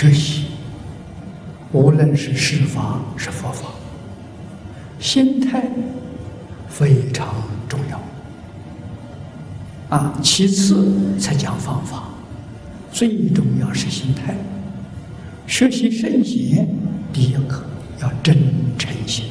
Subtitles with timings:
[0.00, 0.46] 学习，
[1.72, 3.68] 无论是释法是佛法，
[4.98, 5.62] 心态
[6.70, 7.28] 非常
[7.68, 8.00] 重要。
[9.94, 12.04] 啊，其次才讲方法，
[12.90, 14.34] 最重要是心态。
[15.46, 16.66] 学习圣贤，
[17.12, 17.62] 第一课
[18.00, 18.34] 要真
[18.78, 19.26] 诚心。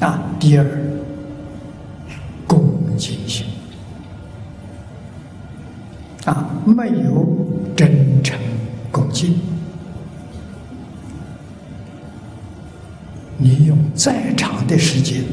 [0.00, 0.22] 啊！
[0.38, 0.64] 第二，
[2.46, 3.46] 恭敬心
[6.24, 7.26] 啊，没有
[7.76, 8.38] 真诚
[8.92, 9.34] 恭敬，
[13.38, 15.24] 你用再长的时间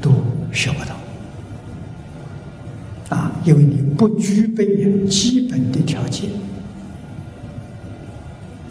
[0.00, 0.12] 都
[0.52, 0.94] 学不到
[3.16, 6.28] 啊，因为你不具备基本的条件。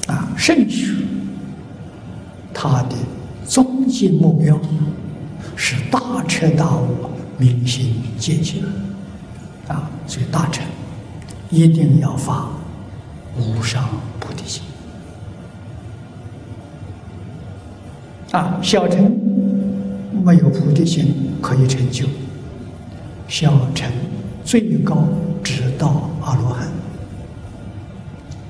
[0.08, 0.98] 啊，甚至，
[2.54, 2.96] 他的
[3.48, 4.60] 终极目标
[6.34, 6.88] 彻大悟、
[7.38, 8.64] 明心见性
[9.68, 9.92] 啊！
[10.08, 10.66] 所以大乘
[11.50, 12.48] 一定要发
[13.38, 13.84] 无上
[14.18, 14.64] 菩提心
[18.32, 18.58] 啊！
[18.62, 19.12] 小乘
[20.24, 22.06] 没有菩提心可以成就，
[23.28, 23.92] 小乘
[24.46, 25.06] 最高
[25.44, 26.66] 直到阿罗汉。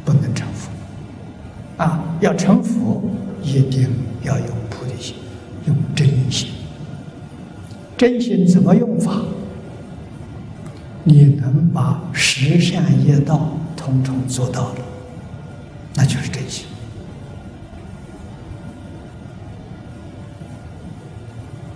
[0.06, 0.70] 不能成佛
[1.84, 3.02] 啊要成佛，
[3.42, 3.90] 一定
[8.02, 9.22] 真心怎么用法？
[11.04, 14.80] 你能把十善业道统统做到了，
[15.94, 16.66] 那就是真心。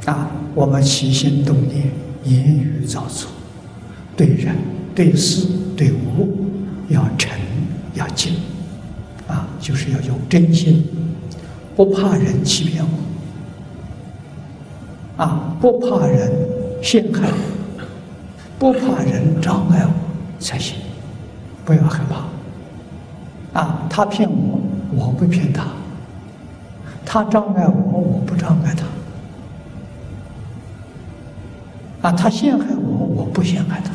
[0.06, 1.92] 啊，我们起心动念、
[2.23, 3.30] 言语造作，
[4.18, 4.56] 对人、
[4.96, 5.46] 对事、
[5.78, 6.48] 对物，
[6.90, 7.40] 要诚，
[7.94, 8.34] 要敬。
[9.28, 10.84] 啊，就是要用真心，
[11.76, 12.90] 不怕人欺骗我，
[15.17, 16.31] 啊，不怕人
[16.81, 17.35] 陷害我，
[18.59, 19.91] 不怕人障碍我
[20.39, 20.77] 才行，
[21.63, 22.25] 不要害怕。
[23.59, 24.59] 啊，他骗我，
[24.94, 25.63] 我不骗他；
[27.06, 28.75] 他障碍我，我不障碍
[32.01, 32.09] 他。
[32.09, 33.91] 啊，他陷害我，我不陷害他，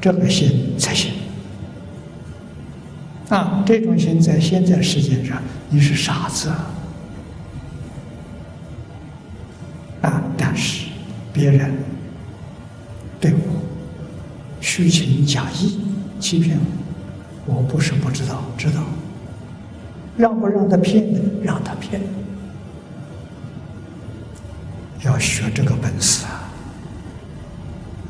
[0.00, 1.12] 这个心才行。
[3.28, 6.66] 啊，这种心在现在世界上，你是傻子啊
[10.02, 10.22] 啊！
[10.36, 10.86] 但是
[11.32, 11.72] 别人
[13.20, 13.38] 对我
[14.60, 15.78] 虚情假意
[16.18, 16.58] 欺骗
[17.46, 18.82] 我，我不是不知道，知道
[20.16, 21.20] 让不让他骗呢？
[21.42, 22.00] 让他骗，
[25.04, 26.48] 要学这个本事啊！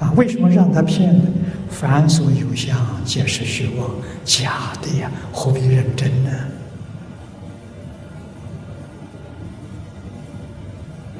[0.00, 1.24] 啊，为什么让他骗呢？
[1.68, 3.90] 凡所有相，皆是虚妄，
[4.24, 6.30] 假的呀，何必认真呢？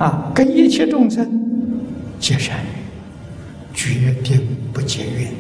[0.01, 1.29] 啊，跟一切众生
[2.19, 2.65] 结善缘，
[3.75, 4.41] 决定
[4.73, 5.33] 不结怨。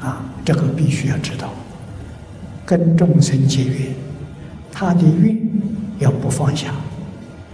[0.00, 1.52] 啊，这个必须要知道，
[2.66, 3.94] 跟众生结缘，
[4.72, 5.38] 他的怨
[6.00, 6.74] 要不放下，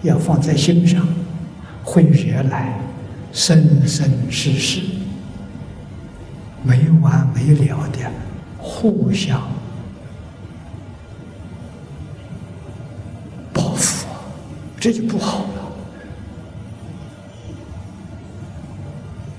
[0.01, 1.07] 要放在心上，
[1.85, 2.81] 会惹来
[3.31, 4.81] 生生世世。
[6.63, 7.99] 没完没了的
[8.57, 9.43] 互相
[14.81, 15.45] 这就不好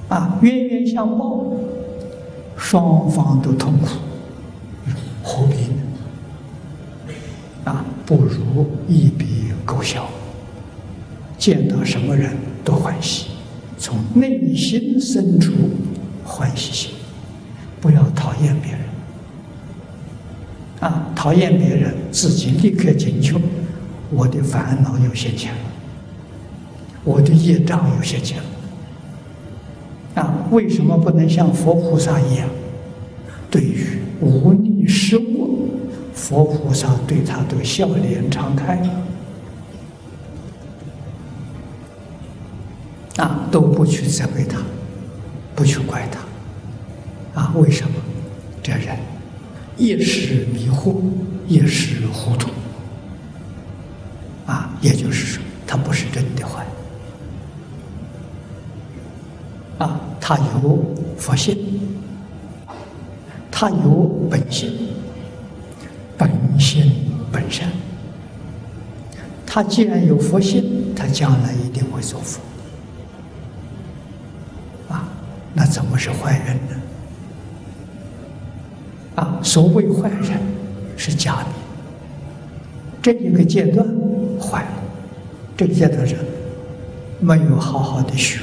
[0.10, 0.16] 了。
[0.16, 1.44] 啊，冤冤相报，
[2.56, 3.88] 双方都痛苦，
[5.24, 5.82] 何必呢？
[7.64, 10.08] 啊，不如一笔勾销，
[11.38, 13.30] 见到什么人都欢喜，
[13.80, 15.54] 从内心深处
[16.24, 16.92] 欢喜心。
[17.80, 18.82] 不要讨厌别人，
[20.82, 23.42] 啊，讨厌别人，自己立刻警觉，
[24.12, 25.60] 我的烦恼有现前了，
[27.04, 32.50] 我的业障有现前了，啊，为什么不能像佛菩萨一样，
[33.50, 35.48] 对于无利失恶，
[36.14, 38.78] 佛菩萨对他的笑脸常开，
[43.16, 44.60] 啊，都不去责备他，
[45.56, 46.20] 不去怪他。
[47.42, 47.94] 啊，为什么
[48.62, 48.98] 这人
[49.78, 50.96] 一时迷惑，
[51.48, 52.50] 一时糊涂？
[54.82, 56.66] 也就是说，他不是真的坏。
[59.78, 60.84] 啊，他有
[61.18, 61.58] 佛性，
[63.50, 64.90] 他有本性，
[66.18, 66.30] 本
[66.60, 66.92] 性
[67.32, 67.70] 本善。
[69.46, 72.40] 他既然有佛性，他将来一定会做佛。
[74.90, 75.08] 啊，
[75.54, 76.76] 那怎么是坏人呢？
[79.16, 80.40] 啊，所谓坏人
[80.96, 81.48] 是假的，
[83.02, 83.86] 这一个阶段
[84.40, 84.84] 坏了，
[85.58, 86.16] 这个阶段是
[87.20, 88.42] 没有好好的学，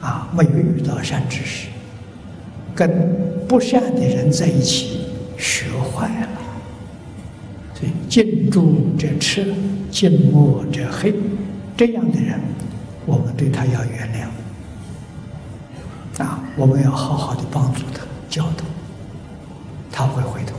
[0.00, 1.68] 啊，没有遇到善知识，
[2.74, 5.06] 跟不善的人在一起
[5.38, 6.28] 学坏了。
[7.74, 9.54] 所以近朱者赤，
[9.90, 11.14] 近墨者黑，
[11.76, 12.40] 这样的人，
[13.04, 14.08] 我们对他要原
[16.18, 18.64] 谅，啊，我们要好好的帮助他，教导，
[19.92, 20.55] 他会回头。